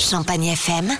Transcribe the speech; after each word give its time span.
Champagne 0.00 0.46
FM. 0.46 0.90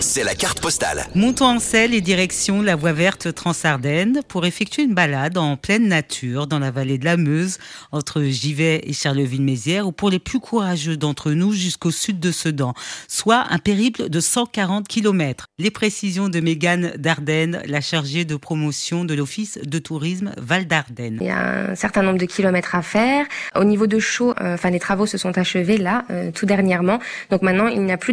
C'est 0.00 0.24
la 0.24 0.34
carte 0.34 0.60
postale. 0.60 1.06
Montons 1.14 1.46
en 1.46 1.58
selle 1.58 1.94
et 1.94 2.00
direction 2.00 2.62
la 2.62 2.74
voie 2.74 2.92
verte 2.92 3.32
Transardenne 3.34 4.22
pour 4.26 4.44
effectuer 4.44 4.82
une 4.82 4.94
balade 4.94 5.38
en 5.38 5.56
pleine 5.56 5.88
nature 5.88 6.46
dans 6.46 6.58
la 6.58 6.70
vallée 6.70 6.98
de 6.98 7.04
la 7.04 7.16
Meuse, 7.16 7.58
entre 7.92 8.22
Givet 8.22 8.80
et 8.84 8.92
Charleville-Mézières, 8.92 9.86
ou 9.86 9.92
pour 9.92 10.10
les 10.10 10.18
plus 10.18 10.40
courageux 10.40 10.96
d'entre 10.96 11.32
nous 11.32 11.52
jusqu'au 11.52 11.90
sud 11.90 12.18
de 12.18 12.32
Sedan, 12.32 12.74
soit 13.08 13.44
un 13.50 13.58
périple 13.58 14.08
de 14.08 14.20
140 14.20 14.88
km. 14.88 15.46
Les 15.58 15.70
précisions 15.70 16.28
de 16.28 16.40
Mégane 16.40 16.92
Dardenne, 16.96 17.62
la 17.66 17.80
chargée 17.80 18.24
de 18.24 18.36
promotion 18.36 19.04
de 19.04 19.14
l'Office 19.14 19.58
de 19.62 19.78
tourisme 19.78 20.32
Val 20.38 20.66
d'Ardenne. 20.66 21.18
Il 21.20 21.26
y 21.26 21.30
a 21.30 21.70
un 21.70 21.74
certain 21.74 22.02
nombre 22.02 22.18
de 22.18 22.26
kilomètres 22.26 22.74
à 22.74 22.82
faire. 22.82 23.26
Au 23.54 23.64
niveau 23.64 23.86
de 23.86 23.98
chaud, 23.98 24.34
euh, 24.40 24.54
enfin 24.54 24.70
les 24.70 24.80
travaux 24.80 25.06
se 25.06 25.18
sont 25.18 25.36
achevés 25.38 25.78
là, 25.78 26.04
euh, 26.10 26.30
tout 26.32 26.46
dernièrement. 26.46 26.98
Donc 27.30 27.42
maintenant, 27.42 27.68
il 27.68 27.82
n'y 27.82 27.92
a 27.92 27.98
plus 27.98 28.12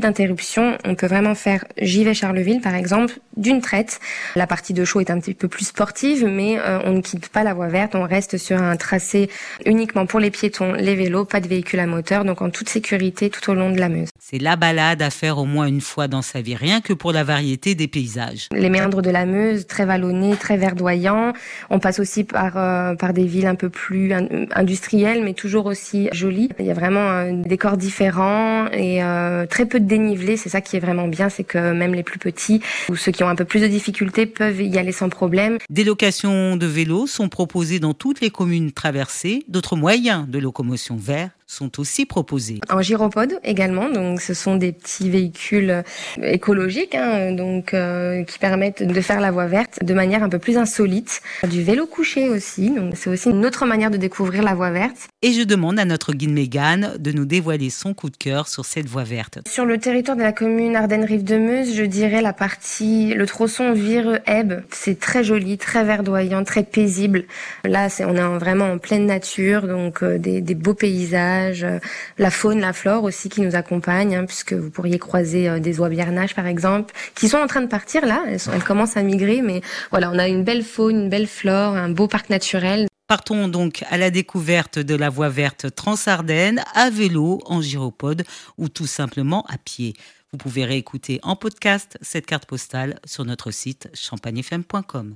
On 0.86 0.96
peut 0.96 1.07
vraiment 1.07 1.36
faire 1.36 1.66
J'y 1.77 2.04
vais 2.04 2.13
Charleville, 2.13 2.62
par 2.62 2.76
exemple, 2.76 3.20
d'une 3.35 3.62
traite. 3.62 3.99
La 4.35 4.48
partie 4.48 4.73
de 4.73 4.84
chaud 4.85 4.99
est 4.99 5.12
un 5.12 5.20
petit 5.20 5.34
peu 5.34 5.48
plus 5.48 5.66
sportive, 5.66 6.26
mais 6.26 6.59
euh, 6.59 6.80
on 6.85 6.94
ne 6.94 7.02
quitte 7.02 7.30
pas 7.30 7.44
la 7.44 7.54
voie 7.54 7.68
verte. 7.68 7.95
On 7.95 8.04
reste 8.04 8.38
sur 8.38 8.62
un 8.62 8.76
tracé 8.77 9.30
uniquement 9.66 10.05
pour 10.05 10.20
les 10.20 10.32
piétons, 10.32 10.73
les 10.73 10.95
vélos, 10.95 11.26
pas 11.26 11.40
de 11.40 11.48
véhicules 11.48 11.80
à 11.80 11.88
moteur, 11.88 12.26
donc 12.26 12.41
en 12.41 12.49
toute 12.49 12.70
sécurité 12.70 13.30
tout 13.30 13.49
au 13.49 13.54
long 13.54 13.71
de 13.71 13.80
la 13.80 13.90
Meuse. 13.90 14.09
C'est 14.30 14.40
la 14.40 14.58
balade 14.58 15.02
à 15.02 15.09
faire 15.09 15.38
au 15.38 15.45
moins 15.45 15.67
une 15.67 15.80
fois 15.80 16.09
dans 16.09 16.22
sa 16.22 16.41
vie, 16.41 16.54
rien 16.54 16.81
que 16.81 16.91
pour 16.91 17.13
la 17.13 17.23
variété 17.23 17.76
des 17.76 17.88
paysages. 17.88 18.49
Les 18.52 18.70
méandres 18.70 19.02
de 19.02 19.09
la 19.09 19.26
Meuse, 19.26 19.66
très 19.68 19.85
vallonnés, 19.85 20.35
très 20.35 20.58
verdoyants. 20.58 21.31
On 21.70 21.80
passe 21.80 22.02
aussi 22.02 22.26
par 22.26 22.58
euh, 22.58 22.94
par 22.95 23.13
des 23.13 23.23
villes 23.23 23.45
un 23.45 23.55
peu 23.55 23.70
plus 23.70 24.12
industrielles, 24.52 25.23
mais 25.23 25.34
toujours 25.34 25.66
aussi 25.66 26.09
jolies. 26.12 26.49
Il 26.59 26.66
y 26.66 26.71
a 26.71 26.73
vraiment 26.73 27.08
un 27.09 27.35
décor 27.35 27.77
différent 27.77 28.68
et 28.73 29.02
euh, 29.02 29.45
très 29.45 29.66
peu 29.66 29.80
de 29.80 29.85
dénivelé. 29.85 30.35
C'est 30.35 30.49
ça 30.49 30.59
qui 30.59 30.76
est 30.76 30.82
vraiment 30.82 31.07
bien, 31.07 31.30
c'est 31.30 31.46
que 31.46 31.71
même 31.71 31.94
les 31.94 32.04
plus 32.04 32.20
petits 32.20 32.59
ou 32.90 32.98
ceux 32.98 33.13
qui 33.13 33.23
ont 33.23 33.30
un 33.30 33.35
peu 33.35 33.46
plus 33.46 33.62
de 33.62 33.68
difficultés 33.68 34.26
peuvent 34.26 34.62
y 34.62 34.77
aller 34.77 34.91
sans 34.91 35.07
problème. 35.07 35.57
Des 35.70 35.85
locations 35.85 36.57
de 36.57 36.66
vélos 36.66 37.07
sont 37.07 37.29
proposées 37.29 37.79
dans 37.79 37.94
toutes 37.94 38.20
les 38.20 38.29
communes 38.29 38.73
traversées. 38.73 39.46
D'autres 39.48 39.77
moyens 39.77 40.27
de 40.27 40.38
locomotion 40.38 40.98
verts 40.98 41.29
sont 41.48 41.79
aussi 41.79 42.05
proposés. 42.05 42.59
En 42.70 42.81
gyropode 42.81 43.40
également, 43.43 43.90
donc 43.90 44.21
ce 44.21 44.34
sont 44.34 44.57
des 44.57 44.73
petits 44.73 45.09
véhicules 45.09 45.84
écologiques, 46.21 46.93
hein, 46.93 47.31
donc 47.31 47.73
euh, 47.73 48.23
qui 48.26 48.37
permettent 48.37 48.84
de 48.84 49.01
faire 49.01 49.21
la 49.21 49.31
voie 49.31 49.48
verte 49.48 49.79
de 49.81 49.93
manière 49.93 50.23
un 50.23 50.29
peu 50.29 50.39
plus 50.39 50.57
insolite. 50.57 51.21
Du 51.49 51.63
vélo 51.63 51.87
couché 51.87 52.27
aussi, 52.27 52.70
donc 52.70 52.93
c'est 52.98 53.09
aussi 53.09 53.29
une 53.29 53.45
autre 53.45 53.65
manière 53.65 53.89
de 53.89 53.98
découvrir 53.98 54.43
la 54.43 54.54
voie 54.54 54.71
verte. 54.71 55.07
Et 55.21 55.31
je 55.31 55.43
demande 55.43 55.79
à 55.79 55.85
notre 55.85 56.13
guide 56.13 56.31
Mégane 56.31 56.98
de 56.99 57.12
nous 57.13 57.26
dévoiler 57.26 57.70
son 57.70 57.93
coup 57.93 58.09
de 58.09 58.17
cœur 58.17 58.49
sur 58.49 58.65
cette 58.65 58.87
voie 58.87 59.05
verte. 59.05 59.39
Sur 59.48 59.65
le 59.65 59.77
territoire 59.77 60.17
de 60.17 60.23
la 60.23 60.34
commune 60.34 60.76
Ardennes-Rive-de-Meuse, 60.76 61.73
je 61.73 61.84
dirais 61.84 62.21
la 62.21 62.34
partie, 62.34 63.13
le 63.13 63.26
tronçon 63.26 63.71
Vire-Ebe, 63.71 64.63
c'est 64.72 65.00
très 65.00 65.23
joli, 65.23 65.57
très 65.57 65.85
verdoyant, 65.85 66.44
très 66.44 66.63
paisible. 66.63 67.23
Là, 67.63 67.88
c'est, 67.88 68.03
on 68.03 68.16
est 68.16 68.38
vraiment 68.38 68.66
en 68.66 68.78
pleine 68.78 69.06
nature, 69.06 69.67
donc 69.67 70.03
euh, 70.03 70.17
des, 70.17 70.41
des 70.41 70.56
beaux 70.56 70.73
paysages 70.73 71.37
euh, 71.38 71.80
la 72.18 72.31
faune, 72.31 72.59
la 72.59 72.74
flore 72.74 73.03
aussi 73.03 73.30
qui 73.30 73.41
nous 73.41 73.56
accompagne, 73.56 74.16
hein, 74.16 74.25
puisque 74.25 74.53
vous 74.53 74.69
pourriez 74.69 75.00
croiser 75.00 75.50
euh, 75.50 75.59
des 75.59 75.79
oies 75.79 75.90
bernaches 75.90 76.35
par 76.35 76.47
exemple, 76.47 76.94
qui 77.16 77.28
sont 77.29 77.38
en 77.38 77.47
train 77.47 77.62
de 77.62 77.68
partir 77.68 78.06
là, 78.06 78.24
elles, 78.28 78.40
elles 78.53 78.63
commencent 78.63 78.97
à 78.97 79.03
migrer, 79.03 79.41
mais 79.41 79.62
voilà, 79.91 80.12
on 80.12 80.19
a 80.19 80.28
une 80.28 80.44
belle 80.44 80.63
faune, 80.63 81.03
une 81.03 81.09
belle 81.09 81.28
flore, 81.28 81.75
un 81.75 81.90
beau 81.90 82.07
parc 82.07 82.29
naturel. 82.29 82.88
Partons 83.07 83.47
donc 83.47 83.85
à 83.90 83.97
la 83.97 84.12
découverte 84.12 84.79
de 84.79 84.96
la 84.96 85.09
voie 85.09 85.29
verte 85.29 85.74
Transardenne 85.74 86.62
à 86.74 86.90
vélo, 86.90 87.40
en 87.46 87.62
gyropode 87.62 88.24
ou 88.57 88.68
tout 88.68 88.88
simplement 88.88 89.46
à 89.47 89.57
pied. 89.57 89.94
Vous 90.31 90.38
pouvez 90.38 90.66
réécouter 90.66 91.19
en 91.24 91.38
podcast 91.38 91.97
cette 92.01 92.25
carte 92.25 92.46
postale 92.46 93.00
sur 93.06 93.24
notre 93.24 93.51
site 93.51 93.90
champagnefm.com. 93.94 95.16